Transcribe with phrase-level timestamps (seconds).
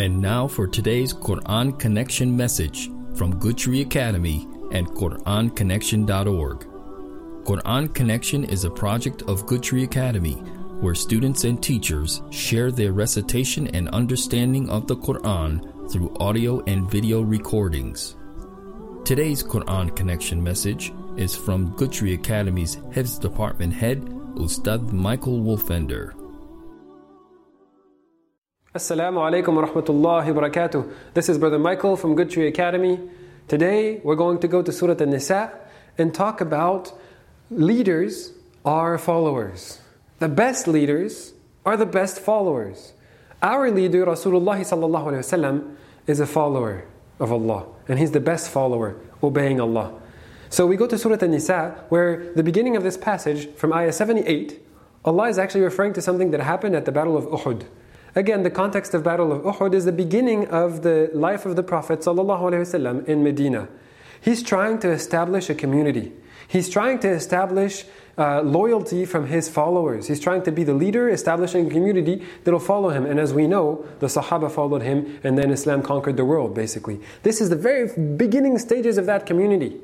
[0.00, 6.60] And now for today's Quran Connection message from Tree Academy and QuranConnection.org.
[7.44, 10.36] Quran Connection is a project of Tree Academy
[10.80, 16.90] where students and teachers share their recitation and understanding of the Quran through audio and
[16.90, 18.16] video recordings.
[19.04, 23.98] Today's Quran Connection message is from Tree Academy's Hifz Department Head,
[24.36, 26.19] Ustad Michael Wolfender.
[28.72, 30.94] Assalamu alaikum wa rahmatullahi wa barakatuh.
[31.12, 33.00] This is Brother Michael from Good Tree Academy.
[33.48, 35.50] Today we're going to go to Surah An-Nisa
[35.98, 36.92] and talk about
[37.50, 38.30] leaders
[38.64, 39.80] are followers.
[40.20, 41.32] The best leaders
[41.66, 42.92] are the best followers.
[43.42, 45.76] Our leader, Rasulullah sallallahu
[46.06, 46.84] is a follower
[47.18, 50.00] of Allah, and he's the best follower, obeying Allah.
[50.48, 54.64] So we go to Surah An-Nisa, where the beginning of this passage, from ayah 78,
[55.04, 57.66] Allah is actually referring to something that happened at the Battle of Uhud.
[58.14, 61.62] Again, the context of Battle of Uhud is the beginning of the life of the
[61.62, 63.68] Prophet ﷺ in Medina.
[64.20, 66.12] He's trying to establish a community.
[66.48, 67.84] He's trying to establish
[68.18, 70.08] uh, loyalty from his followers.
[70.08, 73.06] He's trying to be the leader, establishing a community that will follow him.
[73.06, 77.00] And as we know, the Sahaba followed him, and then Islam conquered the world, basically.
[77.22, 79.80] This is the very beginning stages of that community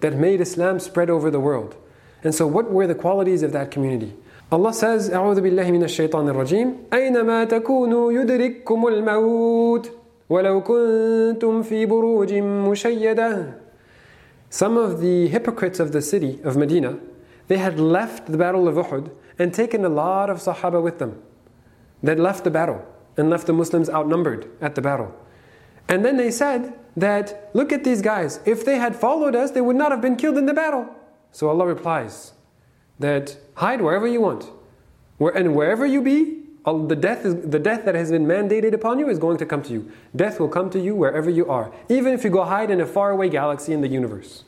[0.00, 1.74] that made Islam spread over the world.
[2.22, 4.14] And so, what were the qualities of that community?
[4.53, 9.91] Allah says, أعوذ بالله من الشيطان الرجيم أينما تكونوا يدرككم الموت
[10.29, 13.53] ولو كنتم في بروج مشيدة
[14.49, 16.97] Some of the hypocrites of the city of Medina,
[17.47, 21.21] they had left the battle of Uhud and taken a lot of Sahaba with them.
[22.01, 22.83] They left the battle
[23.17, 25.13] and left the Muslims outnumbered at the battle.
[25.87, 29.61] And then they said that, look at these guys, if they had followed us, they
[29.61, 30.87] would not have been killed in the battle.
[31.31, 32.32] So Allah replies,
[32.99, 34.49] that hide wherever you want.
[35.17, 38.99] Where, and wherever you be, the death, is, the death that has been mandated upon
[38.99, 39.91] you is going to come to you.
[40.15, 42.85] Death will come to you wherever you are, even if you go hide in a
[42.85, 44.43] faraway galaxy in the universe.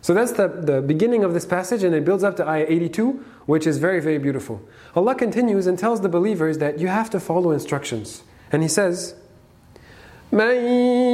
[0.00, 3.24] So that's the, the beginning of this passage, and it builds up to ayah 82,
[3.46, 4.60] which is very, very beautiful.
[4.94, 8.22] Allah continues and tells the believers that you have to follow instructions.
[8.52, 9.14] And He says,
[10.32, 10.54] من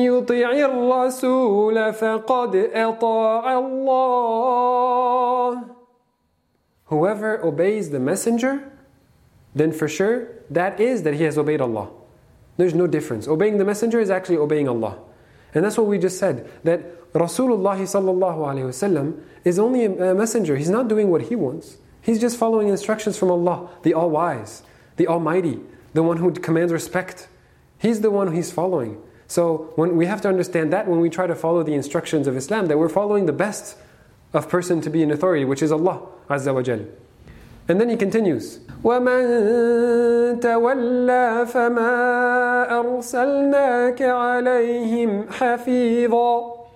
[0.05, 4.41] يطع الرسول فقد أطاع الله
[6.86, 8.72] Whoever obeys the messenger,
[9.54, 11.90] then for sure that is that he has obeyed Allah.
[12.58, 13.28] There's no difference.
[13.28, 15.00] Obeying the messenger is actually obeying Allah.
[15.54, 20.58] And that's what we just said that Rasulullah sallallahu is only a messenger.
[20.58, 21.78] He's not doing what he wants.
[22.02, 24.64] He's just following instructions from Allah, the All Wise,
[24.98, 25.60] the Almighty,
[25.94, 27.28] the one who commands respect.
[27.80, 29.02] He's the one he's following.
[29.28, 32.38] So when we have to understand that when we try to follow the instructions of
[32.38, 33.78] Islam, that we're following the best
[34.35, 36.81] of person to be in authority, which is Allah Azza wa Jal.
[37.69, 46.67] And then he continues, وَمَن تَوَلَّى فَمَا أَرْسَلْنَاكَ عَلَيْهِمْ حَفِيظًا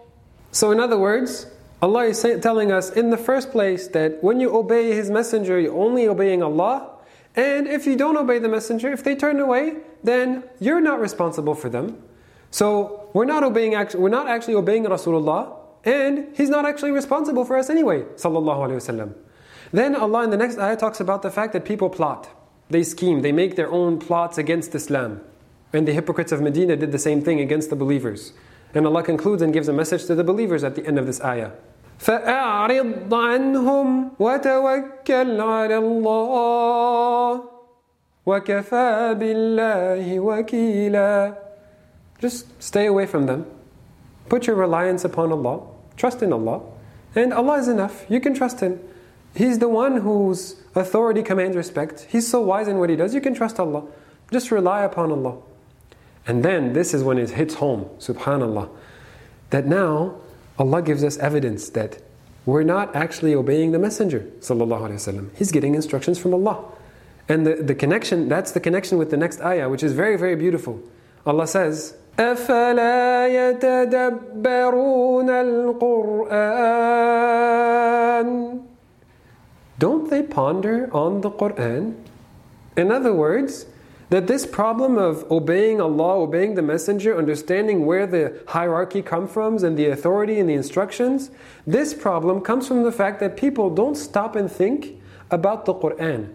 [0.53, 1.47] So in other words,
[1.83, 5.77] Allah is telling us in the first place that when you obey His Messenger, you're
[5.77, 6.91] only obeying Allah.
[7.35, 11.55] And if you don't obey the Messenger, if they turn away, then you're not responsible
[11.55, 12.01] for them.
[12.53, 17.57] So we're not obeying, we're not actually obeying Rasulullah, and he's not actually responsible for
[17.57, 18.03] us anyway.
[18.17, 19.15] Sallallahu alaihi wasallam.
[19.73, 22.29] Then Allah in the next ayah talks about the fact that people plot,
[22.71, 25.21] they scheme, they make their own plots against Islam.
[25.73, 28.33] And the hypocrites of Medina did the same thing against the believers.
[28.73, 31.21] And Allah concludes and gives a message to the believers at the end of this
[31.21, 31.51] ayah.
[31.99, 37.45] فأعرض عنهم وتوكل على الله
[38.27, 41.37] وكفى بالله وكيلا
[42.21, 43.47] Just stay away from them.
[44.30, 45.62] Put your reliance upon Allah.
[45.98, 46.62] Trust in Allah.
[47.16, 48.06] And Allah is enough.
[48.10, 48.80] You can trust Him.
[49.36, 52.08] He's the one whose authority commands respect.
[52.10, 53.14] He's so wise in what He does.
[53.14, 53.84] You can trust Allah.
[54.32, 55.38] Just rely upon Allah.
[56.28, 58.70] And then this is when it hits home, subhanAllah,
[59.50, 60.16] that now
[60.60, 62.00] Allah gives us evidence that
[62.46, 64.28] we're not actually obeying the Messenger.
[65.38, 66.64] He's getting instructions from Allah.
[67.28, 70.36] And the, the connection, that's the connection with the next ayah, which is very, very
[70.36, 70.82] beautiful.
[71.26, 76.95] Allah says, أفلا يتدبرون القرآن
[79.79, 81.95] Don't they ponder on the Quran?
[82.77, 83.67] In other words,
[84.11, 89.57] that this problem of obeying Allah, obeying the Messenger, understanding where the hierarchy comes from
[89.65, 91.31] and the authority and the instructions,
[91.67, 95.01] this problem comes from the fact that people don't stop and think
[95.31, 96.35] about the Quran.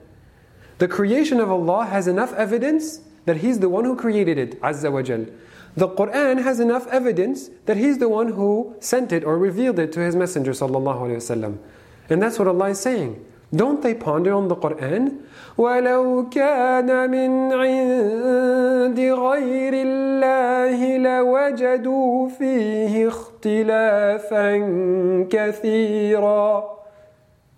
[0.79, 4.91] The creation of Allah has enough evidence that He's the one who created it, Azza
[4.91, 5.25] wa Jal.
[5.75, 9.91] The Quran has enough evidence that He's the one who sent it or revealed it
[9.93, 11.57] to His Messenger sallallahu alaihi wasallam.
[12.09, 13.23] And that's what Allah is saying.
[13.55, 15.25] Don't they ponder on the Quran?
[15.57, 24.57] ولو كان من عند غير الله لوجدوا فيه اختلافا
[25.29, 26.63] كثيرا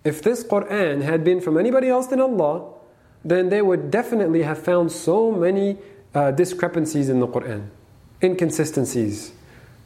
[0.04, 2.72] If this Quran had been from anybody else than Allah,
[3.24, 5.78] then they would definitely have found so many
[6.14, 7.68] uh, discrepancies in the Quran,
[8.21, 9.31] inconsistencies,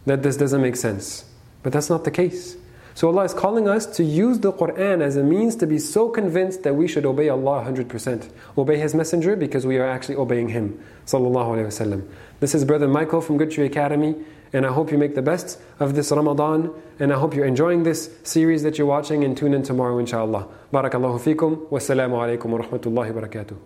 [0.05, 1.25] that this doesn't make sense.
[1.63, 2.57] But that's not the case.
[2.93, 6.09] So Allah is calling us to use the Quran as a means to be so
[6.09, 8.29] convinced that we should obey Allah 100%.
[8.57, 10.77] Obey His Messenger because we are actually obeying Him.
[12.39, 14.15] This is Brother Michael from Good Tree Academy,
[14.51, 17.83] and I hope you make the best of this Ramadan, and I hope you're enjoying
[17.83, 20.47] this series that you're watching, and tune in tomorrow, inshallah.
[20.73, 23.57] Barakallahu fikum, wassalamu alaikum wa rahmatullahi wa barakatuh.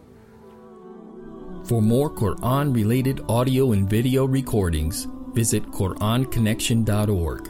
[1.67, 7.50] For more Quran related audio and video recordings, visit QuranConnection.org.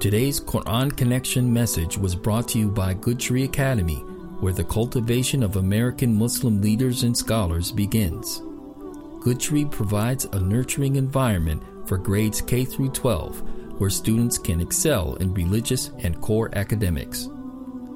[0.00, 3.96] Today's Quran Connection message was brought to you by Good Tree Academy,
[4.38, 8.42] where the cultivation of American Muslim leaders and scholars begins.
[9.18, 15.16] Good Tree provides a nurturing environment for grades K through 12, where students can excel
[15.16, 17.28] in religious and core academics.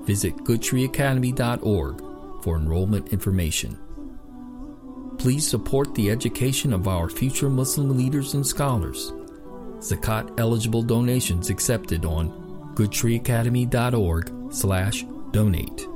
[0.06, 2.02] Visit goodtreeacademy.org
[2.42, 3.78] for enrollment information.
[5.24, 9.14] Please support the education of our future Muslim leaders and scholars
[9.78, 12.28] zakat eligible donations accepted on
[12.74, 15.93] goodtreeacademy.org slash donate.